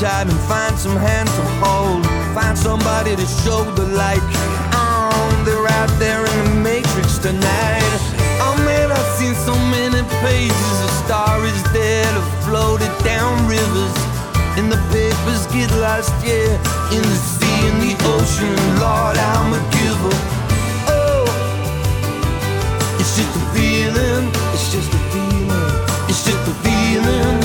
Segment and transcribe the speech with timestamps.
[0.00, 2.04] time and find some hand to hold.
[2.34, 4.22] Find somebody to show the light.
[4.74, 7.94] Oh, they're out there in the matrix tonight.
[8.42, 10.76] Oh man, I've seen so many pages.
[10.82, 13.96] A star is dead, have floated down rivers.
[14.58, 16.58] And the papers get lost, yeah.
[16.90, 20.16] In the sea, in the ocean, Lord, I'm a giver.
[20.90, 21.24] Oh,
[22.98, 24.26] it's just a feeling.
[24.54, 25.50] It's just a feeling.
[26.08, 27.43] It's just a feeling.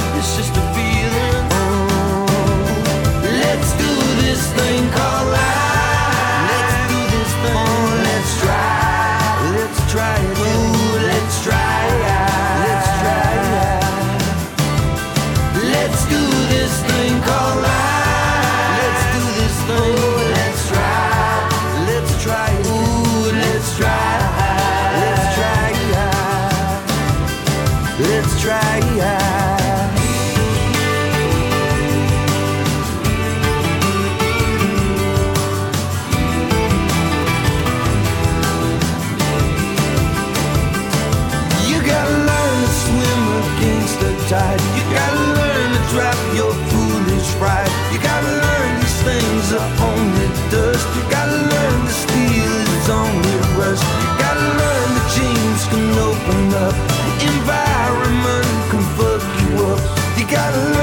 [60.29, 60.78] gotta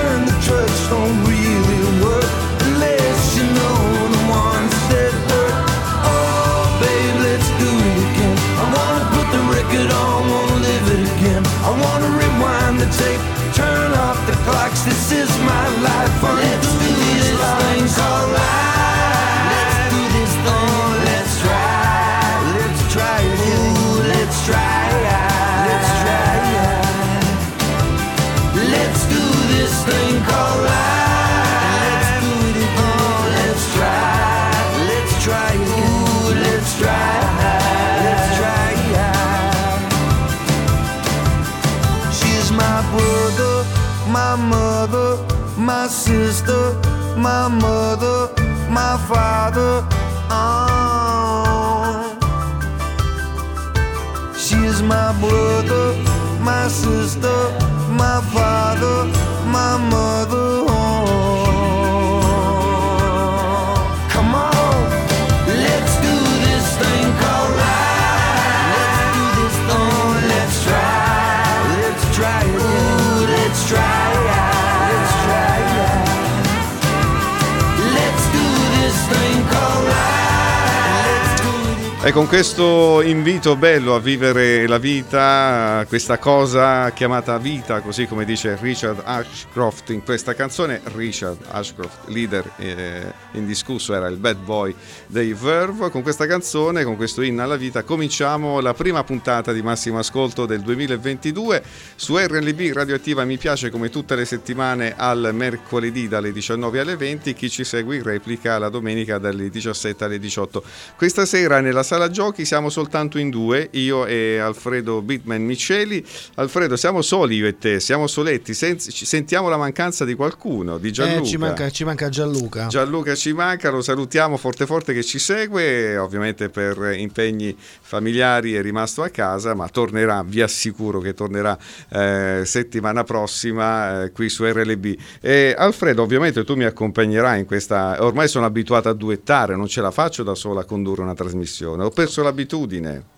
[82.06, 88.24] E con questo invito bello a vivere la vita, questa cosa chiamata vita, così come
[88.24, 94.72] dice Richard Ashcroft in questa canzone, Richard Ashcroft, leader eh, indiscusso, era il bad boy
[95.08, 99.60] dei Verve, con questa canzone, con questo inno alla vita, cominciamo la prima puntata di
[99.60, 101.60] Massimo Ascolto del 2022
[101.96, 107.34] su RLB Radioattiva, mi piace come tutte le settimane al mercoledì dalle 19 alle 20,
[107.34, 110.62] chi ci segue in replica la domenica dalle 17 alle 18.
[110.94, 116.04] Questa sera nella sala sala giochi siamo soltanto in due, io e Alfredo Bitman Miceli.
[116.34, 120.92] Alfredo, siamo soli io e te, siamo soletti, Sen- sentiamo la mancanza di qualcuno, di
[120.92, 121.22] Gianluca.
[121.22, 122.66] Eh, ci, manca, ci manca Gianluca.
[122.66, 128.60] Gianluca ci manca, lo salutiamo forte forte che ci segue, ovviamente per impegni familiari è
[128.60, 131.56] rimasto a casa, ma tornerà, vi assicuro che tornerà
[131.88, 134.94] eh, settimana prossima eh, qui su RLB.
[135.22, 139.80] E Alfredo, ovviamente tu mi accompagnerai in questa, ormai sono abituato a duettare, non ce
[139.80, 143.14] la faccio da sola a condurre una trasmissione ho perso l'abitudine.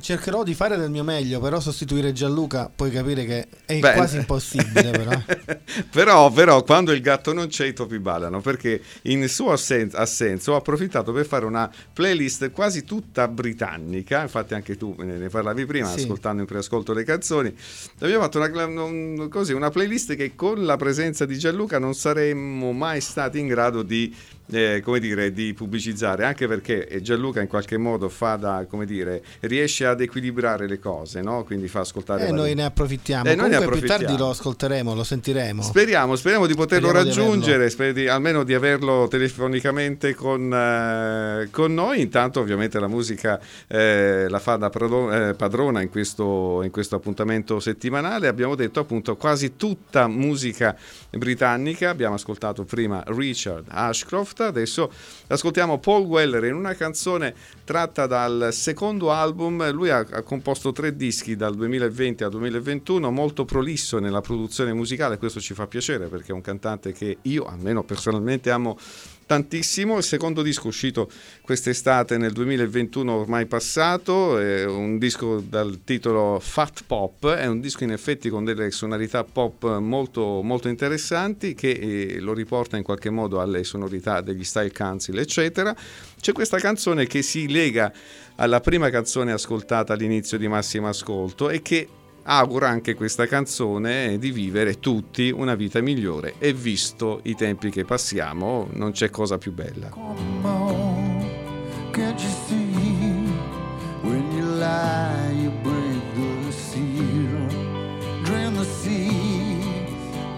[0.00, 4.16] cercherò di fare del mio meglio, però sostituire Gianluca puoi capire che è Beh, quasi
[4.16, 4.90] impossibile.
[4.92, 5.10] Però.
[5.90, 6.30] però.
[6.30, 10.56] però, quando il gatto non c'è i topi ballano, perché in suo assen- assenso ho
[10.56, 16.00] approfittato per fare una playlist quasi tutta britannica, infatti anche tu ne parlavi prima, sì.
[16.00, 17.54] ascoltando in preascolto le canzoni.
[18.00, 23.02] Abbiamo fatto una, così, una playlist che con la presenza di Gianluca non saremmo mai
[23.02, 24.14] stati in grado di
[24.52, 29.22] eh, come dire, di pubblicizzare, anche perché Gianluca in qualche modo fa da, come dire,
[29.40, 31.44] riesce ad equilibrare le cose, no?
[31.44, 32.26] quindi fa ascoltare...
[32.26, 33.96] E eh, noi ne approfittiamo, eh, noi ne approfittiamo.
[33.98, 35.62] più tardi lo ascolteremo, lo sentiremo.
[35.62, 41.74] Speriamo, speriamo di poterlo speriamo raggiungere, di di, almeno di averlo telefonicamente con, eh, con,
[41.74, 46.96] noi, intanto ovviamente la musica eh, la fa da eh, padrona in questo, in questo
[46.96, 50.76] appuntamento settimanale, abbiamo detto appunto quasi tutta musica
[51.10, 54.90] britannica, abbiamo ascoltato prima Richard Ashcroft, adesso
[55.28, 57.34] ascoltiamo Paul Weller in una canzone
[57.64, 63.44] tratta dal secondo album, lui ha, ha, composto tre dischi dal 2020 al 2021, molto
[63.44, 67.82] prolisso nella produzione musicale, questo ci fa piacere perché è un cantante che io almeno
[67.82, 68.78] personalmente amo
[69.32, 69.96] tantissimo.
[69.96, 76.84] Il secondo disco uscito quest'estate nel 2021 ormai passato, è un disco dal titolo Fat
[76.86, 82.20] Pop, è un disco in effetti con delle sonorità pop molto, molto interessanti che eh,
[82.20, 85.74] lo riporta in qualche modo alle sonorità degli Style Council eccetera.
[86.20, 87.90] C'è questa canzone che si lega
[88.36, 91.88] alla prima canzone ascoltata all'inizio di Massimo Ascolto e che
[92.24, 97.84] augura anche questa canzone di vivere tutti una vita migliore e visto i tempi che
[97.84, 99.90] passiamo non c'è cosa più bella.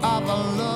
[0.05, 0.74] Of a love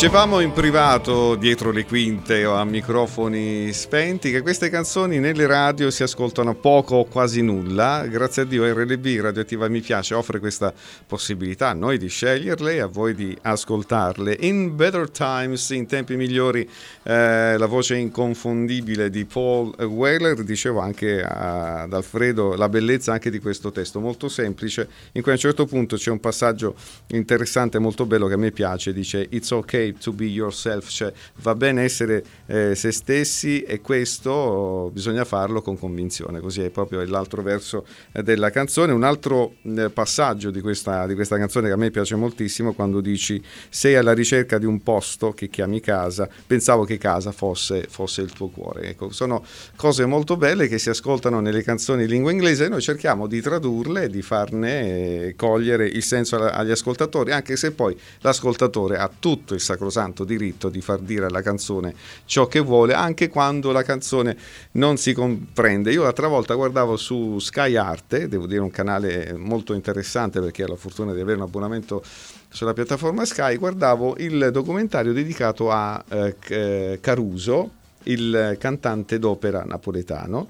[0.00, 5.90] Dicevamo in privato, dietro le quinte o a microfoni spenti, che queste canzoni nelle radio
[5.90, 8.06] si ascoltano poco o quasi nulla.
[8.06, 10.72] Grazie a Dio RLB Radioattiva Mi Piace offre questa
[11.06, 14.38] possibilità a noi di sceglierle e a voi di ascoltarle.
[14.40, 16.66] In Better Times, in tempi migliori,
[17.02, 23.38] eh, la voce inconfondibile di Paul Weller, dicevo anche ad Alfredo la bellezza anche di
[23.38, 26.74] questo testo, molto semplice, in cui a un certo punto c'è un passaggio
[27.08, 31.54] interessante, molto bello che a me piace, dice It's okay to be yourself, cioè va
[31.54, 37.42] bene essere eh, se stessi e questo bisogna farlo con convinzione, così è proprio l'altro
[37.42, 38.92] verso eh, della canzone.
[38.92, 43.00] Un altro eh, passaggio di questa, di questa canzone che a me piace moltissimo quando
[43.00, 48.22] dici sei alla ricerca di un posto che chiami casa, pensavo che casa fosse, fosse
[48.22, 48.88] il tuo cuore.
[48.88, 49.44] Ecco, sono
[49.76, 53.40] cose molto belle che si ascoltano nelle canzoni in lingua inglese e noi cerchiamo di
[53.40, 59.54] tradurle di farne eh, cogliere il senso agli ascoltatori, anche se poi l'ascoltatore ha tutto
[59.54, 59.79] il sacrosanto
[60.24, 61.94] diritto di far dire alla canzone
[62.24, 64.36] ciò che vuole, anche quando la canzone
[64.72, 65.92] non si comprende.
[65.92, 70.68] Io l'altra volta guardavo su Sky Arte, devo dire un canale molto interessante perché ho
[70.68, 72.02] la fortuna di avere un abbonamento
[72.48, 77.70] sulla piattaforma Sky, guardavo il documentario dedicato a eh, Caruso,
[78.04, 80.48] il cantante d'opera napoletano.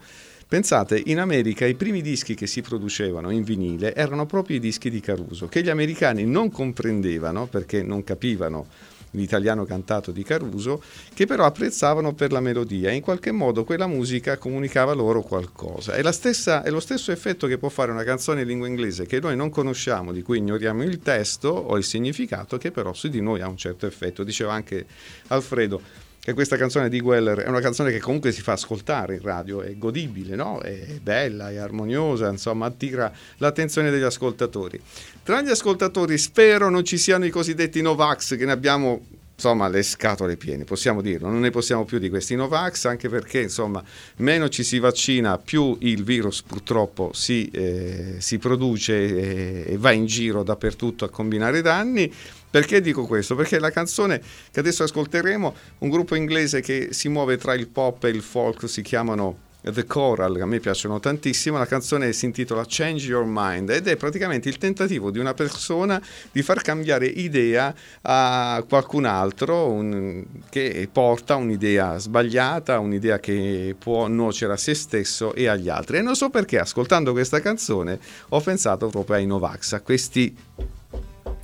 [0.51, 4.91] Pensate, in America i primi dischi che si producevano in vinile erano proprio i dischi
[4.91, 8.67] di Caruso, che gli americani non comprendevano perché non capivano
[9.13, 10.83] l'italiano cantato di Caruso,
[11.15, 15.95] che però apprezzavano per la melodia e in qualche modo quella musica comunicava loro qualcosa.
[15.95, 19.21] È, stessa, è lo stesso effetto che può fare una canzone in lingua inglese che
[19.21, 23.21] noi non conosciamo, di cui ignoriamo il testo o il significato, che però su di
[23.21, 24.25] noi ha un certo effetto.
[24.25, 24.87] Diceva anche
[25.29, 29.23] Alfredo che questa canzone di Weller è una canzone che comunque si fa ascoltare in
[29.23, 30.61] radio, è godibile, no?
[30.61, 34.81] è bella, è armoniosa, insomma attira l'attenzione degli ascoltatori.
[35.23, 39.05] Tra gli ascoltatori spero non ci siano i cosiddetti Novax che ne abbiamo
[39.41, 43.41] insomma le scatole piene, possiamo dirlo, non ne possiamo più di questi Novax, anche perché
[43.41, 43.83] insomma
[44.17, 49.93] meno ci si vaccina, più il virus purtroppo si, eh, si produce e, e va
[49.93, 52.13] in giro dappertutto a combinare danni.
[52.51, 53.37] Perché dico questo?
[53.37, 58.03] Perché la canzone che adesso ascolteremo, un gruppo inglese che si muove tra il pop
[58.05, 62.25] e il folk, si chiamano The Choral, che a me piacciono tantissimo, la canzone si
[62.25, 66.01] intitola Change Your Mind ed è praticamente il tentativo di una persona
[66.33, 74.09] di far cambiare idea a qualcun altro un, che porta un'idea sbagliata, un'idea che può
[74.09, 75.99] nuocere a se stesso e agli altri.
[75.99, 80.35] E non so perché, ascoltando questa canzone, ho pensato proprio ai Novax, a questi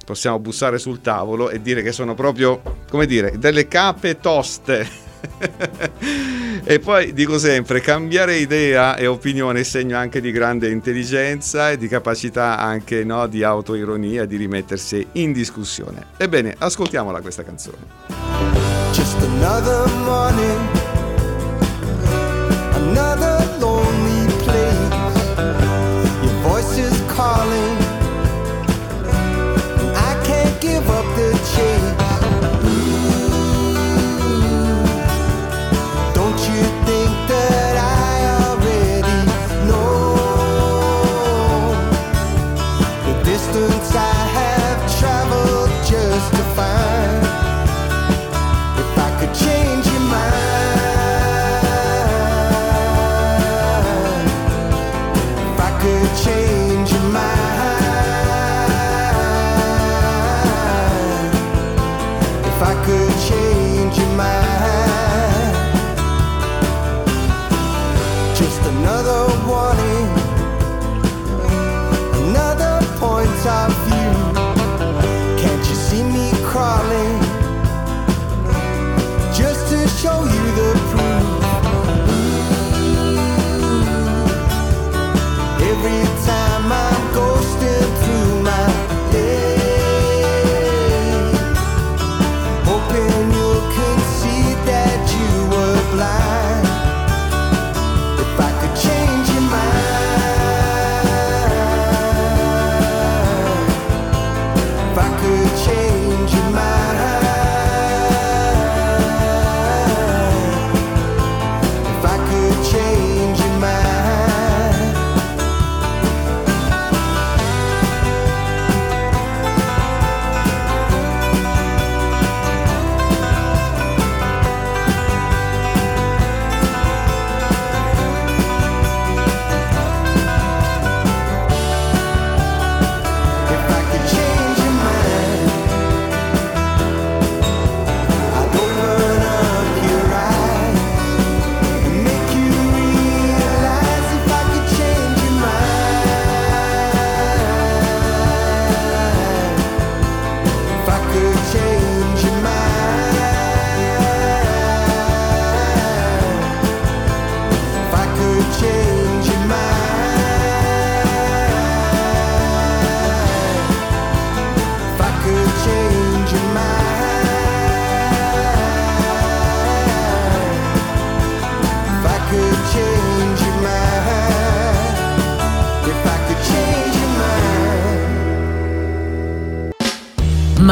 [0.07, 5.05] possiamo bussare sul tavolo e dire che sono proprio, come dire, delle cape toste
[6.65, 11.77] e poi dico sempre, cambiare idea e opinione è segno anche di grande intelligenza e
[11.77, 16.07] di capacità anche no, di autoironia, di rimettersi in discussione.
[16.17, 17.77] Ebbene, ascoltiamola questa canzone.
[18.93, 20.76] Just another morning,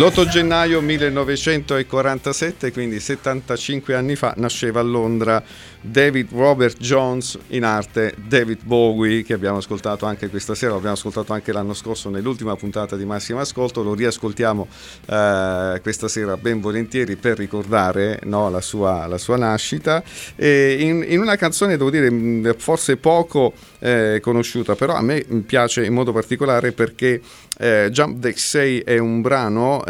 [0.00, 5.44] L'8 gennaio 1947, quindi 75 anni fa, nasceva a Londra
[5.82, 11.34] David Robert Jones, in arte David Bowie, che abbiamo ascoltato anche questa sera, l'abbiamo ascoltato
[11.34, 14.68] anche l'anno scorso nell'ultima puntata di Massimo Ascolto, lo riascoltiamo
[15.04, 20.02] eh, questa sera ben volentieri per ricordare no, la, sua, la, sua, nascita.
[20.36, 25.92] In, in, una canzone, devo dire, forse poco eh, conosciuta, però a me piace in
[25.92, 27.20] modo particolare perché
[27.58, 29.84] eh, Jump They Say è un brano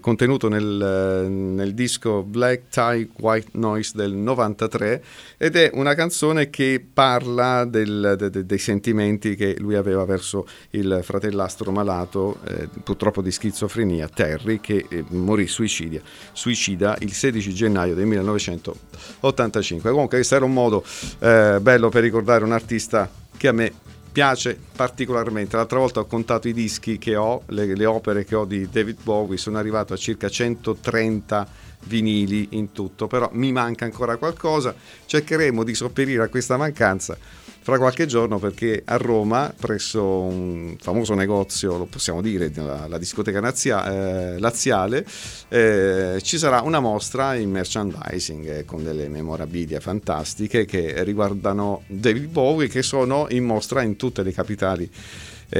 [0.00, 5.02] contenuto nel, nel, disco Black Tie White Noise del 93
[5.36, 10.46] ed è una canzone che parla del, de, de, dei sentimenti che lui aveva verso
[10.70, 16.00] il fratellastro malato, eh, purtroppo di schizofrenia, Terry, che eh, morì suicidia,
[16.32, 19.90] suicida il 16 gennaio del 1985.
[19.90, 20.84] Comunque questo era un modo
[21.18, 23.72] eh, bello per ricordare un artista che a me
[24.12, 25.56] piace particolarmente.
[25.56, 28.98] L'altra volta ho contato i dischi che ho, le, le, opere che ho di David
[29.02, 31.48] Bowie, sono arrivato a circa 130
[31.84, 34.74] vinili in tutto, però mi manca ancora qualcosa,
[35.06, 37.16] cercheremo di sopperire a questa mancanza
[37.62, 42.98] fra qualche giorno perché a Roma, presso un famoso negozio, lo possiamo dire, la, la
[42.98, 45.06] discoteca nazia, eh, laziale,
[45.48, 52.26] eh, ci sarà una mostra in merchandising eh, con delle memorabilia fantastiche che riguardano David
[52.26, 54.90] Bowie che sono in mostra in tutte le capitali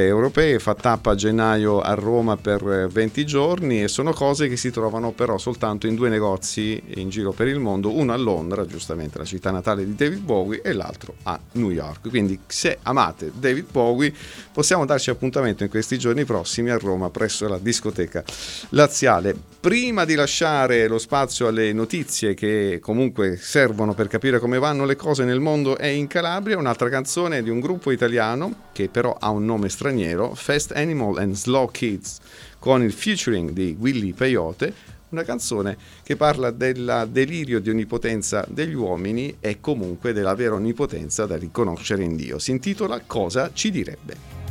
[0.01, 4.57] europee, fa tappa a gennaio a Roma per 20 eh, giorni e sono cose che
[4.57, 8.65] si trovano però soltanto in due negozi in giro per il mondo, uno a Londra,
[8.65, 12.09] giustamente la città natale di David Bowie, e l'altro a New York.
[12.09, 14.13] Quindi se amate David Bowie
[14.53, 18.25] possiamo darci appuntamento in questi giorni prossimi a Roma presso la discoteca
[18.71, 19.51] laziale.
[19.61, 24.97] Prima di lasciare lo spazio alle notizie che comunque servono per capire come vanno le
[24.97, 29.31] cose nel mondo e in Calabria, un'altra canzone di un gruppo italiano che però ha
[29.31, 32.21] un nome straniero, Fast Animal and Slow Kids,
[32.61, 34.73] con il featuring di Willy Peyote,
[35.09, 41.27] una canzone che parla del delirio di onnipotenza degli uomini e comunque della vera onnipotenza
[41.27, 42.39] da riconoscere in Dio.
[42.39, 44.42] Si intitola Cosa ci direbbe?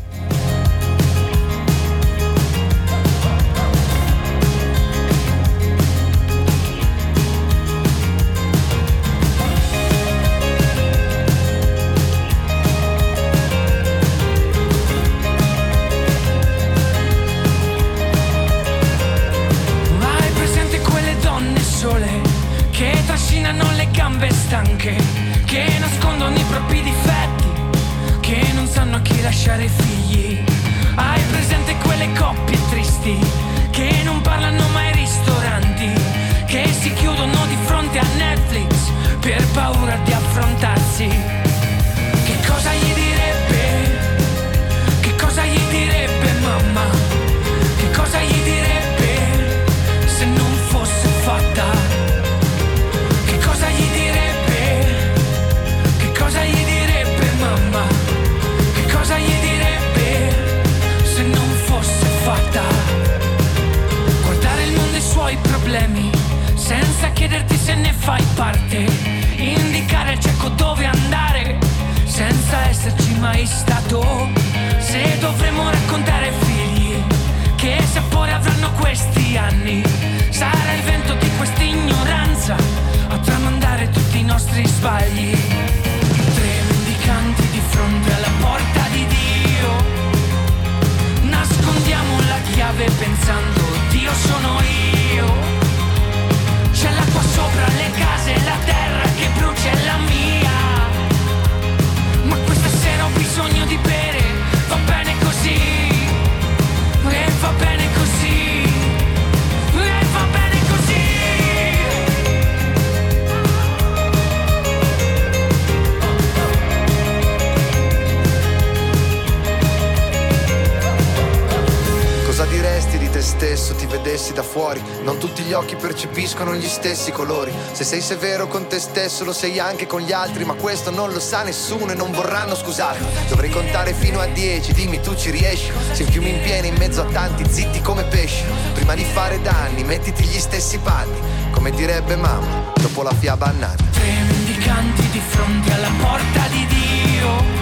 [125.75, 127.51] Percepiscono gli stessi colori.
[127.71, 131.11] Se sei severo con te stesso lo sei anche con gli altri, ma questo non
[131.11, 133.03] lo sa nessuno e non vorranno scusarti.
[133.27, 135.71] Dovrei contare fino a dieci, dimmi tu ci riesci.
[135.91, 138.43] Se il fiume in piena in mezzo a tanti, zitti come pesci.
[138.73, 141.17] Prima di fare danni, mettiti gli stessi panni,
[141.51, 143.83] come direbbe mamma, dopo la fiaba annata.
[143.91, 147.59] Tre mendicanti di fronte alla porta di Dio.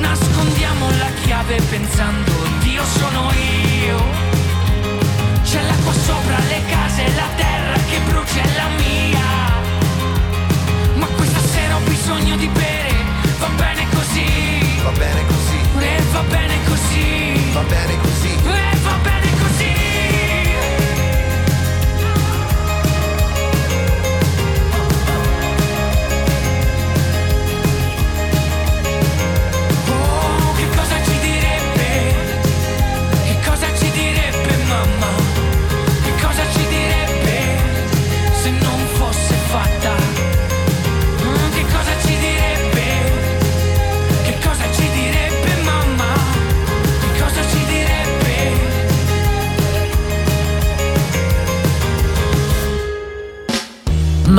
[0.00, 4.31] Nascondiamo la chiave pensando Dio sono io
[5.52, 9.28] c'è l'acqua sopra le case, la terra che brucia è la mia.
[10.94, 12.94] Ma questa sera ho bisogno di bere,
[13.38, 14.82] va bene così.
[14.82, 15.58] Va bene così.
[15.78, 17.52] E va bene così.
[17.52, 18.32] Va bene così.
[18.32, 19.32] E va bene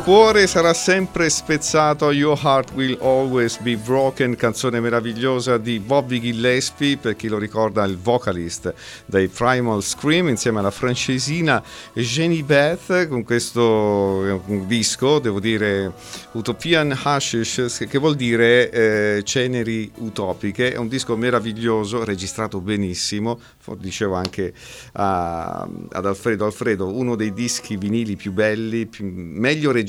[0.00, 6.96] Cuore sarà sempre spezzato, Your Heart Will Always Be Broken, canzone meravigliosa di Bobby Gillespie,
[6.96, 8.74] per chi lo ricorda il vocalist
[9.06, 11.62] dei Primal Scream, insieme alla francesina
[11.94, 15.92] Jenny Beth, con questo disco, devo dire,
[16.32, 23.40] Utopian Hashish, che vuol dire eh, ceneri utopiche, è un disco meraviglioso, registrato benissimo,
[23.78, 24.52] dicevo anche
[24.92, 29.84] a, ad Alfredo, Alfredo, uno dei dischi vinili più belli, più, meglio registrati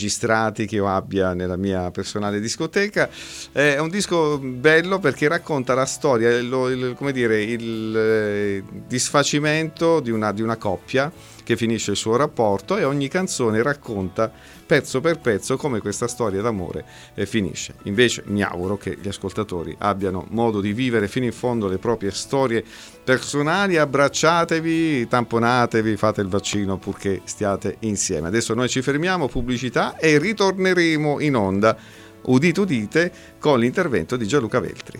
[0.66, 3.10] che io abbia nella mia personale discoteca.
[3.52, 10.00] È un disco bello perché racconta la storia, il, il, come dire, il eh, disfacimento
[10.00, 11.12] di una, di una coppia
[11.48, 14.30] che finisce il suo rapporto e ogni canzone racconta
[14.66, 16.84] pezzo per pezzo come questa storia d'amore
[17.14, 17.76] eh, finisce.
[17.84, 22.12] Invece mi auguro che gli ascoltatori abbiano modo di vivere fino in fondo le proprie
[22.12, 22.62] storie
[23.02, 28.28] personali, abbracciatevi, tamponatevi, fate il vaccino purché stiate insieme.
[28.28, 31.78] Adesso noi ci fermiamo, pubblicità e ritorneremo in onda,
[32.24, 35.00] udite udite, con l'intervento di Gianluca Veltri.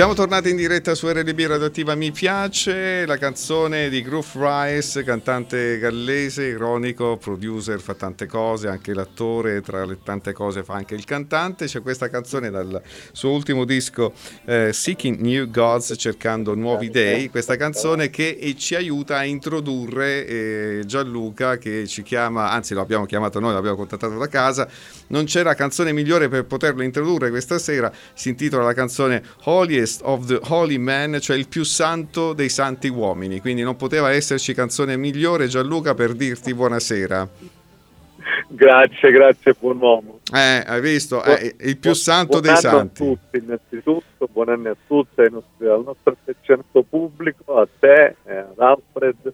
[0.00, 5.76] Siamo tornati in diretta su RDB Radioattiva Mi piace, la canzone di Groove Rice, cantante
[5.76, 11.04] gallese, ironico, producer, fa tante cose, anche l'attore, tra le tante cose fa anche il
[11.04, 11.66] cantante.
[11.66, 12.80] C'è questa canzone dal
[13.12, 14.14] suo ultimo disco
[14.46, 20.82] eh, Seeking New Gods, cercando nuovi dei, questa canzone che ci aiuta a introdurre eh,
[20.86, 24.66] Gianluca che ci chiama, anzi lo abbiamo chiamato noi, l'abbiamo contattato da casa,
[25.08, 29.22] non c'era canzone migliore per poterlo introdurre questa sera, si intitola la canzone
[29.90, 33.40] Holiest of the Holy Man, cioè il più santo dei santi uomini.
[33.40, 37.28] Quindi non poteva esserci canzone migliore, Gianluca, per dirti buonasera.
[38.48, 40.20] Grazie, grazie, buon uomo.
[40.32, 41.22] Eh, hai visto?
[41.24, 43.02] Eh, il più santo dei santi.
[43.02, 47.68] Buon anno a tutti, innanzitutto, buon anno a tutti, nostri, al nostro affezionato pubblico, a
[47.78, 49.32] te, eh, ad Alfred.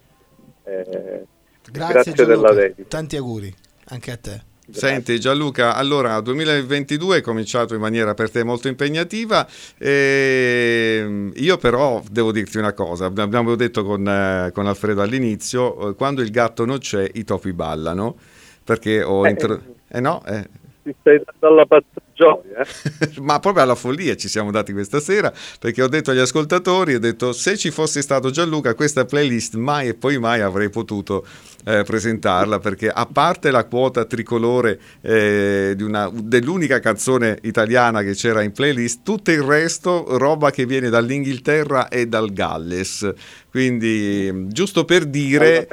[0.64, 1.26] Eh,
[1.70, 2.88] grazie, grazie della dedica.
[2.88, 3.54] Tanti auguri
[3.86, 4.54] anche a te.
[4.68, 9.46] Senti Gianluca, allora 2022 è cominciato in maniera per te molto impegnativa,
[9.78, 15.94] e io però devo dirti una cosa, abbiamo detto con, eh, con Alfredo all'inizio, eh,
[15.94, 18.16] quando il gatto non c'è i topi ballano,
[18.64, 19.24] perché ho...
[19.24, 19.62] Eh, intro...
[19.88, 20.48] eh no, eh,
[20.82, 22.66] ti stai dando alla pazza gioia.
[23.20, 26.98] Ma proprio alla follia ci siamo dati questa sera, perché ho detto agli ascoltatori, ho
[26.98, 31.24] detto se ci fosse stato Gianluca questa playlist mai e poi mai avrei potuto
[31.64, 38.42] eh, presentarla, perché a parte la quota tricolore eh, una, dell'unica canzone italiana che c'era
[38.42, 43.12] in playlist, tutto il resto roba che viene dall'Inghilterra e dal Galles.
[43.50, 45.68] Quindi giusto per dire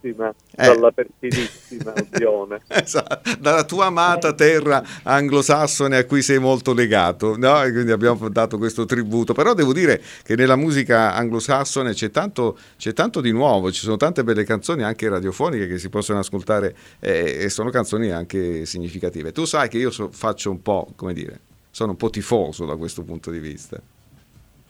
[0.00, 0.66] perfidissima, eh.
[0.66, 2.60] dalla perfidissima Albione.
[2.68, 7.62] esatto, dalla tua amata terra anglosassone a cui sei molto legato, no?
[7.62, 9.32] E quindi abbiamo dato questo tributo.
[9.32, 13.96] Però devo dire che nella musica anglosassone c'è tanto, c'è tanto di nuovo, ci sono
[13.96, 19.32] tante belle canzoni anche radiofoniche che si possono ascoltare eh, e sono canzoni anche significative.
[19.32, 21.40] Tu sai che io so, faccio un po', come dire,
[21.70, 23.80] sono un po' tifoso da questo punto di vista.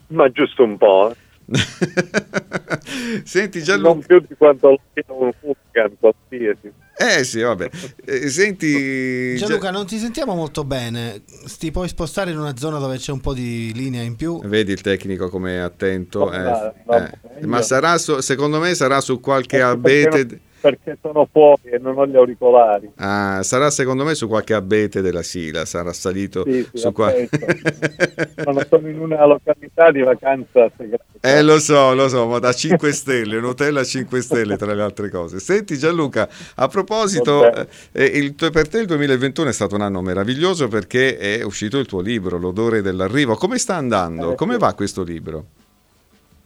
[0.09, 1.11] Ma giusto un po'.
[1.11, 1.28] Eh.
[3.25, 3.89] Senti Gianluca.
[3.89, 6.73] Non più di quanto un Furcan qualsiasi.
[7.01, 7.71] Eh sì, vabbè.
[8.05, 11.23] Eh, senti Gianluca, non ti sentiamo molto bene.
[11.59, 14.41] Ti puoi spostare in una zona dove c'è un po' di linea in più?
[14.43, 16.33] Vedi il tecnico come è attento.
[16.33, 17.47] Eh, eh.
[17.47, 22.07] Ma sarà su, secondo me sarà su qualche abete perché sono fuori e non ho
[22.07, 22.91] gli auricolari.
[22.97, 27.13] Ah, sarà secondo me su qualche abete della Sila, sarà salito sì, sì, su qua.
[27.13, 31.05] no, sono in una località di vacanza segreta.
[31.21, 34.73] Eh, lo so, lo so, ma da 5 stelle, un hotel a 5 stelle tra
[34.73, 35.41] le altre cose.
[35.41, 37.51] Senti Gianluca, a proposito,
[37.93, 41.87] eh, il, per te il 2021 è stato un anno meraviglioso perché è uscito il
[41.87, 43.35] tuo libro, L'odore dell'arrivo.
[43.35, 44.33] Come sta andando?
[44.33, 45.45] Eh, Come va questo libro?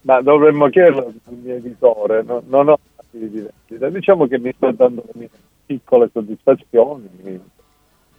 [0.01, 2.79] Ma dovremmo chiederlo al mio editore, no, non ho
[3.17, 3.89] di diversità.
[3.89, 5.29] Diciamo che mi sto dando le mie
[5.65, 7.41] piccole soddisfazioni,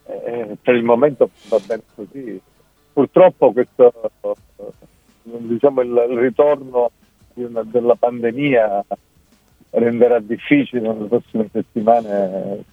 [0.06, 2.40] eh, per il momento va bene così.
[2.92, 3.92] Purtroppo questo,
[5.22, 6.90] diciamo, il, il ritorno
[7.34, 8.84] una, della pandemia
[9.70, 12.64] renderà difficile nelle prossime settimane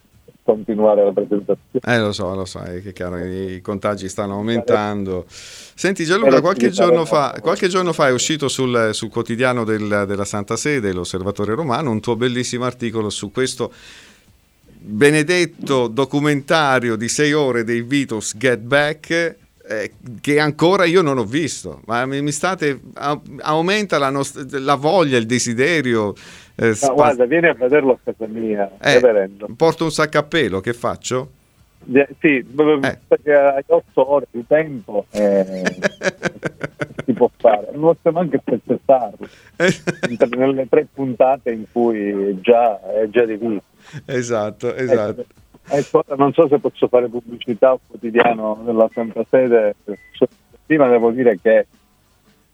[0.42, 1.80] continuare la presentazione.
[1.84, 5.24] Eh lo so, lo so, è che chiaro, i contagi stanno aumentando.
[5.28, 10.24] Senti Gianluca, qualche giorno fa, qualche giorno fa è uscito sul, sul quotidiano del, della
[10.24, 13.72] Santa Sede, l'Osservatore Romano, un tuo bellissimo articolo su questo
[14.84, 19.36] benedetto documentario di sei ore dei Beatles Get Back
[19.68, 22.80] eh, che ancora io non ho visto, ma mi, mi state,
[23.40, 26.14] aumenta la, nost- la, voglia, il desiderio.
[26.54, 30.22] Eh, no, spa- guarda, vieni a vederlo a casa mia, eh, porto un sacco a
[30.22, 31.30] pelo, che faccio?
[31.84, 32.98] Yeah, sì, eh.
[33.08, 35.64] perché hai otto ore di tempo eh,
[37.04, 39.28] si può fare, non possiamo anche spezzettarlo
[40.36, 43.62] nelle tre puntate in cui già è già diviso.
[44.06, 45.26] Esatto, esatto.
[45.74, 49.74] Ecco, non so se posso fare pubblicità al quotidiano della Santa Sede,
[50.66, 51.66] prima devo dire che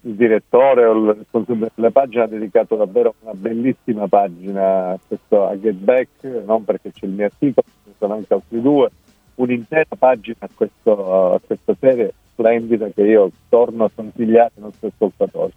[0.02, 5.48] il direttore o il responsabile della pagina ha dedicato davvero una bellissima pagina a, questo,
[5.48, 8.88] a Get Back, non perché c'è il mio articolo, ci sono anche altri due,
[9.34, 14.92] un'intera pagina a, questo, a questa serie splendida che io torno a consigliare ai nostri
[14.94, 15.52] ascoltatori.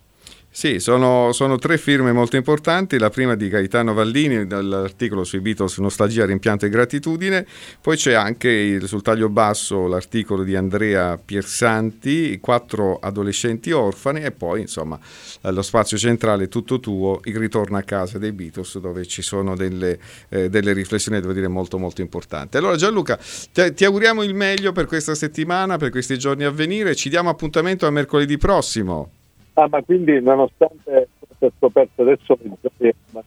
[0.54, 5.78] Sì, sono, sono, tre firme molto importanti, la prima di Gaetano Vallini dall'articolo sui Beatles
[5.78, 7.48] Nostalgia, rimpianto e gratitudine,
[7.80, 14.32] poi c'è anche il, sul taglio basso l'articolo di Andrea Piersanti, Quattro adolescenti orfani e
[14.32, 15.00] poi insomma
[15.44, 19.98] lo spazio centrale tutto tuo, il ritorno a casa dei Beatles dove ci sono delle,
[20.28, 22.58] eh, delle riflessioni devo dire molto molto importanti.
[22.58, 23.18] Allora Gianluca,
[23.54, 27.30] te, ti auguriamo il meglio per questa settimana, per questi giorni a venire, ci diamo
[27.30, 29.12] appuntamento a mercoledì prossimo.
[29.54, 32.58] Ah, ma quindi nonostante fosse scoperto adesso il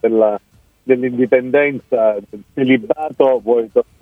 [0.01, 0.41] della,
[0.85, 3.93] dell'indipendenza, del celibato, vuoi tornare?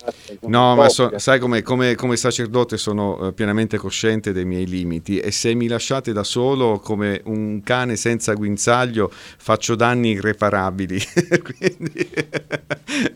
[0.41, 5.21] No, ma so, sai come, come, come, sacerdote sono uh, pienamente cosciente dei miei limiti
[5.21, 11.01] e se mi lasciate da solo come un cane senza guinzaglio faccio danni irreparabili.
[11.43, 12.11] Quindi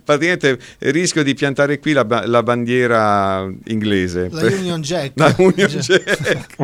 [0.05, 4.29] praticamente rischio di piantare qui la, la bandiera inglese.
[4.31, 5.13] La Union Jack.
[5.19, 6.55] La Union Jack.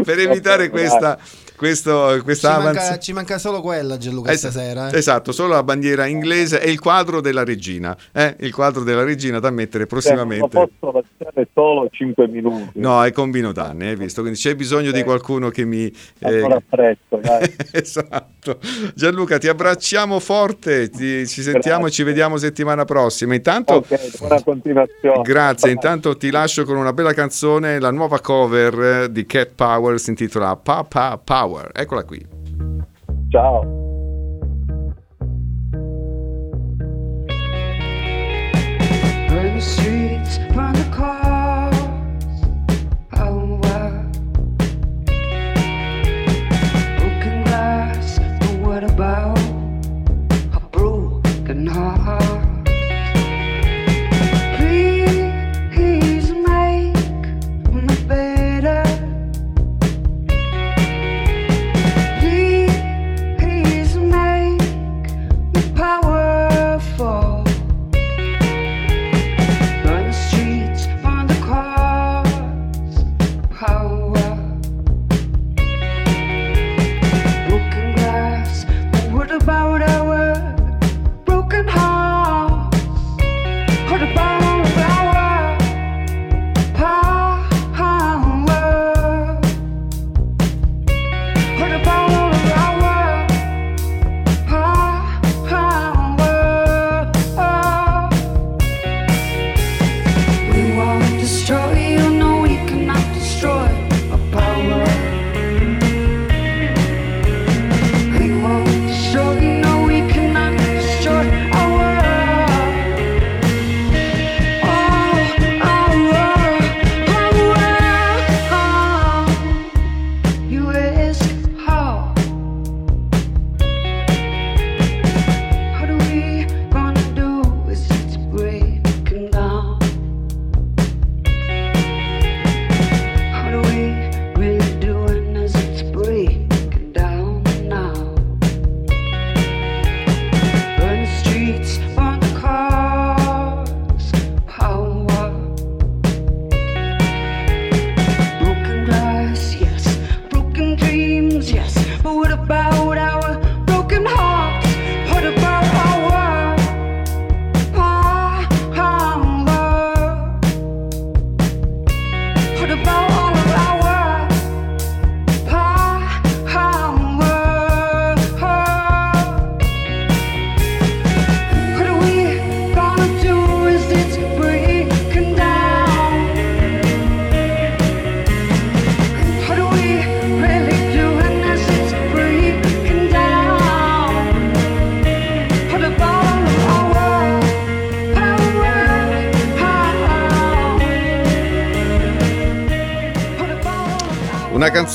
[0.04, 1.18] per evitare questa,
[1.56, 4.90] questo, questa ci, manca, ci manca solo quella Gianluca es- stasera.
[4.90, 4.96] Eh?
[4.98, 7.96] Esatto, solo la bandiera inglese e il quadro della regina.
[8.12, 8.36] Eh?
[8.40, 10.50] Il quadro della regina da mettere prossimamente.
[10.50, 12.78] Cioè, non posso lasciare solo 5 minuti.
[12.78, 14.20] No, è combino danni, hai visto?
[14.20, 14.92] Quindi c'è bisogno eh.
[14.92, 15.86] di qualcuno che mi...
[16.18, 16.62] Eh...
[16.68, 17.20] Presto,
[17.72, 18.58] esatto.
[18.94, 21.86] Gianluca, ti abbracciamo forte, ti, ci sentiamo Grazie.
[21.86, 23.34] e ci vediamo settimana prossima.
[23.34, 23.76] Intanto...
[23.76, 25.22] Okay, buona continuazione.
[25.22, 30.10] Grazie, intanto ti lascio con una bella canzone, la nuova cover di Cat Power si
[30.10, 31.70] intitola Papa Power.
[31.72, 32.26] Eccola qui.
[33.30, 33.99] Ciao.
[39.60, 40.09] street.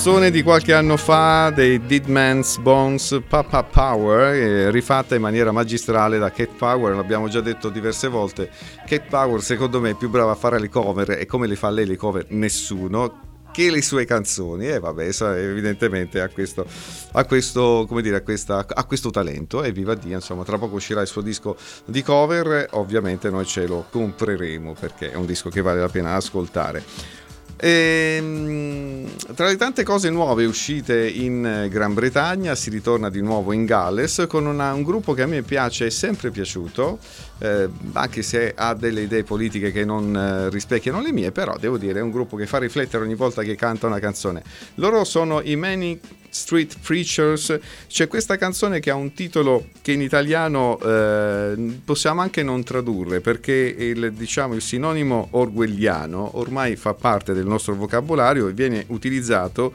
[0.06, 5.51] Canzone di qualche anno fa dei Dead Man's Bones Papa Power, eh, rifatta in maniera
[5.51, 8.51] magistrale da Kate Power, l'abbiamo già detto diverse volte.
[8.86, 11.72] Kate Power secondo me è più brava a fare le cover e come le fa
[11.72, 16.68] lei le cover nessuno che le sue canzoni e vabbè evidentemente ha questo,
[17.14, 20.76] ha questo, come dire, ha questa, ha questo talento e viva Dio insomma tra poco
[20.76, 25.49] uscirà il suo disco di cover ovviamente noi ce lo compreremo perché è un disco
[25.49, 27.24] che vale la pena ascoltare
[27.58, 33.53] e, ehm, tra le tante cose nuove uscite in Gran Bretagna si ritorna di nuovo
[33.53, 36.99] in Galles con una, un gruppo che a me piace, è sempre piaciuto,
[37.39, 41.77] eh, anche se ha delle idee politiche che non eh, rispecchiano le mie, però devo
[41.77, 44.43] dire è un gruppo che fa riflettere ogni volta che canta una canzone.
[44.75, 50.01] Loro sono i Many Street Preachers, c'è questa canzone che ha un titolo che in
[50.01, 57.33] italiano eh, possiamo anche non tradurre perché il, diciamo, il sinonimo orwelliano ormai fa parte
[57.33, 59.73] del nostro vocabolario e viene utilizzato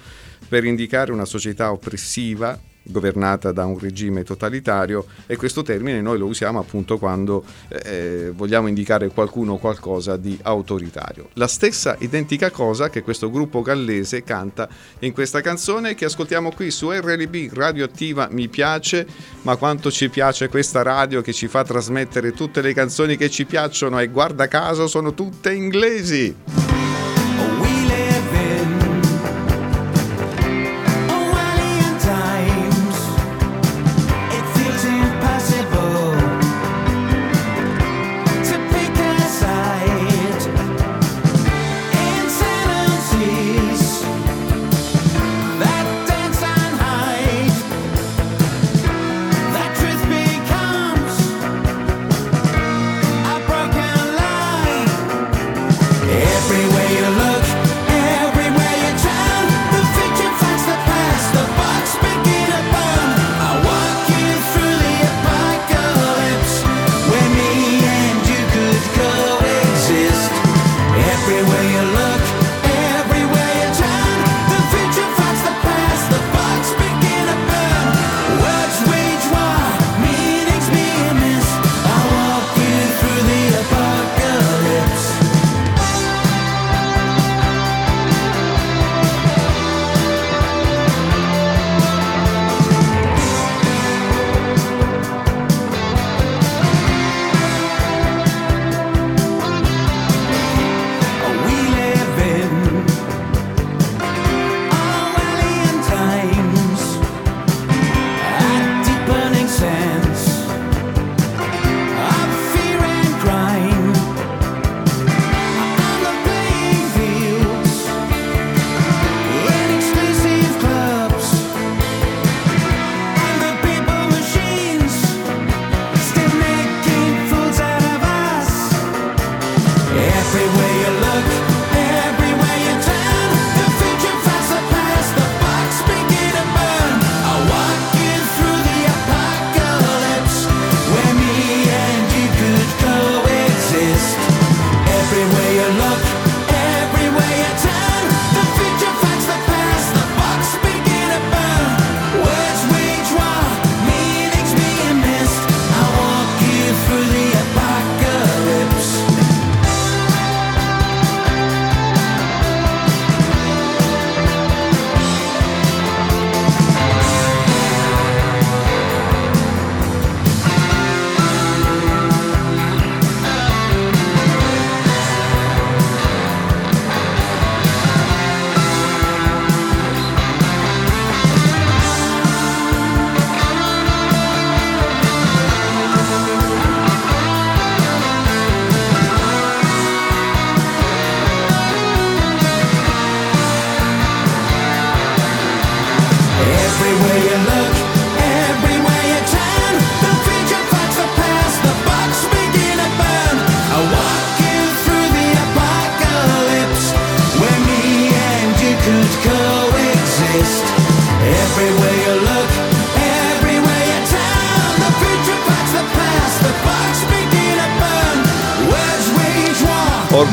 [0.49, 6.27] per indicare una società oppressiva, governata da un regime totalitario e questo termine noi lo
[6.27, 11.29] usiamo appunto quando eh, vogliamo indicare qualcuno o qualcosa di autoritario.
[11.35, 14.69] La stessa identica cosa che questo gruppo gallese canta
[15.01, 19.07] in questa canzone che ascoltiamo qui su RLB Radioattiva Mi piace,
[19.43, 23.45] ma quanto ci piace questa radio che ci fa trasmettere tutte le canzoni che ci
[23.45, 26.80] piacciono e guarda caso sono tutte inglesi.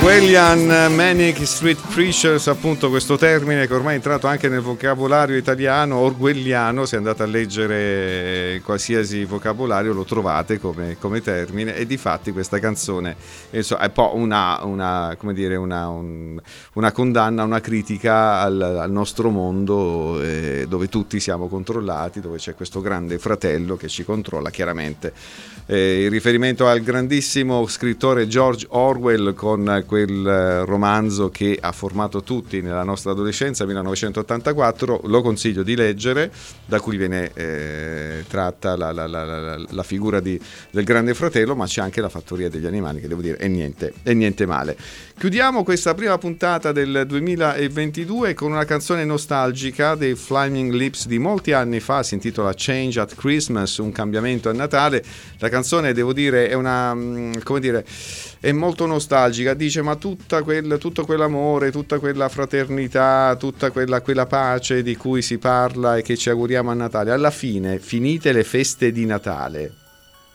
[0.07, 5.97] Orwellian Manic Street Preachers, appunto questo termine che ormai è entrato anche nel vocabolario italiano,
[5.97, 12.31] orwelliano, se andate a leggere qualsiasi vocabolario lo trovate come, come termine e di fatti
[12.31, 13.17] questa canzone
[13.49, 16.39] è un po' una, una, dire, una, un,
[16.75, 22.55] una, condanna, una critica al, al nostro mondo eh, dove tutti siamo controllati, dove c'è
[22.55, 25.11] questo grande fratello che ci controlla chiaramente.
[25.65, 32.21] Eh, il riferimento al grandissimo scrittore George Orwell con quel eh, romanzo che ha formato
[32.21, 36.31] tutti nella nostra adolescenza, 1984, lo consiglio di leggere,
[36.65, 40.39] da cui viene eh, tratta la, la, la, la figura di,
[40.69, 43.93] del grande fratello, ma c'è anche la fattoria degli animali, che devo dire è niente,
[44.03, 44.77] è niente male.
[45.19, 51.53] Chiudiamo questa prima puntata del 2022 con una canzone nostalgica dei Flaming Lips di molti
[51.53, 55.03] anni fa, si intitola Change at Christmas, un cambiamento a Natale.
[55.39, 57.83] La canzone, devo dire, è una, mm, come dire,
[58.39, 64.83] è molto nostalgica, dice ma quel, tutto quell'amore, tutta quella fraternità, tutta quella, quella pace
[64.83, 68.91] di cui si parla e che ci auguriamo a Natale, alla fine, finite le feste
[68.91, 69.73] di Natale,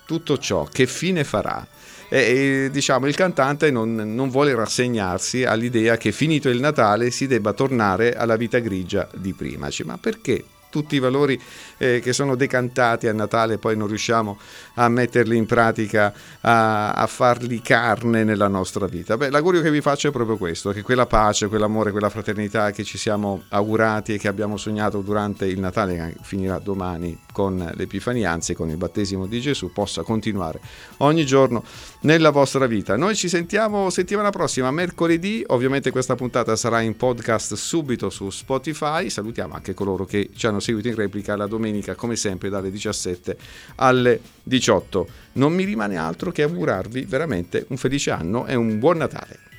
[0.06, 1.64] tutto ciò che fine farà?
[2.12, 7.26] E, e, diciamo il cantante non, non, vuole rassegnarsi all'idea che finito il Natale si
[7.26, 9.68] debba tornare alla vita grigia di prima.
[9.68, 11.38] Dice, ma perché tutti i valori
[11.76, 14.38] eh, che sono decantati a Natale poi non riusciamo
[14.74, 19.18] a metterli in pratica, a, a, farli carne nella nostra vita.
[19.18, 22.84] Beh, l'augurio che vi faccio è proprio questo, che quella pace, quell'amore, quella fraternità che
[22.84, 28.30] ci siamo augurati e che abbiamo sognato durante il Natale, che finirà domani con l'Epifania,
[28.30, 30.60] anzi con il battesimo di Gesù, possa continuare
[30.98, 31.62] ogni giorno
[32.00, 32.96] nella vostra vita.
[32.96, 39.10] Noi ci sentiamo settimana prossima, mercoledì, ovviamente questa puntata sarà in podcast subito su Spotify,
[39.10, 43.36] salutiamo anche coloro che ci hanno seguito in replica la domenica come sempre dalle 17
[43.76, 45.06] alle 18.
[45.32, 49.50] Non mi rimane altro che augurarvi veramente un felice anno e un buon Natale.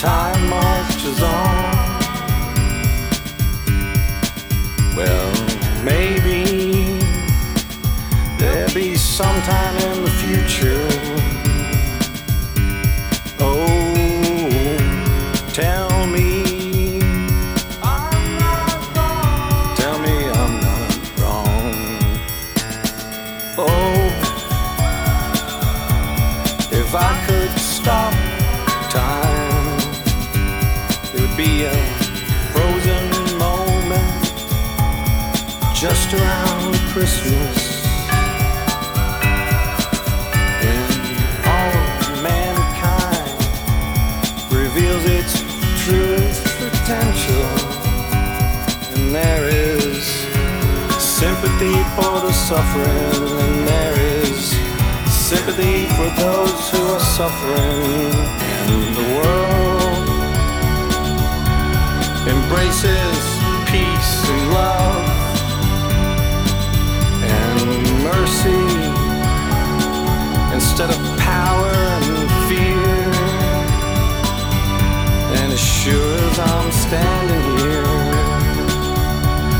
[0.00, 1.88] time marches on.
[4.96, 5.32] Well,
[5.82, 6.47] maybe
[9.18, 10.86] sometime in the future.
[13.40, 13.96] Oh,
[15.52, 17.00] tell me.
[19.74, 21.74] Tell me I'm not wrong.
[23.58, 23.98] Oh,
[26.70, 28.14] if I could stop
[28.88, 29.78] time,
[31.12, 31.74] it would be a
[32.52, 34.24] frozen moment
[35.74, 37.87] just around Christmas.
[45.88, 47.48] Potential,
[48.94, 50.04] and there is
[50.98, 54.50] sympathy for the suffering, and there is
[55.10, 58.12] sympathy for those who are suffering,
[58.54, 60.08] and the world
[62.28, 63.20] embraces
[63.72, 65.06] peace and love.
[67.24, 67.68] And
[68.04, 68.64] mercy
[70.54, 71.17] instead of
[76.88, 77.84] standing here,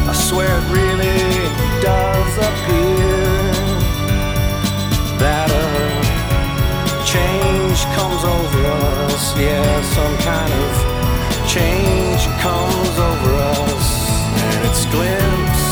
[0.08, 1.20] I swear it really
[1.84, 3.20] does appear
[5.22, 5.68] that a
[7.04, 8.60] change comes over
[9.12, 9.36] us.
[9.36, 10.72] Yeah, some kind of
[11.46, 13.88] change comes over us,
[14.42, 15.68] and it's glimpsed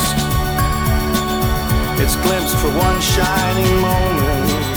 [1.99, 4.77] it's glimpsed for one shining moment.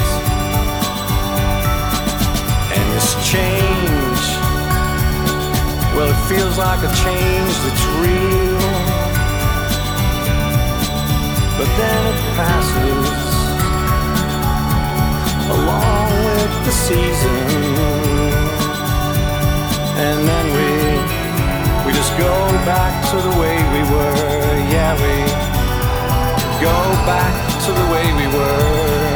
[2.71, 3.98] And this change,
[5.95, 8.59] well, it feels like a change that's real.
[11.57, 13.19] But then it passes
[15.49, 17.89] along with the season.
[20.05, 20.69] And then we,
[21.85, 22.33] we just go
[22.63, 24.55] back to the way we were.
[24.73, 25.15] Yeah, we
[26.61, 27.35] go back
[27.65, 29.08] to the way we were.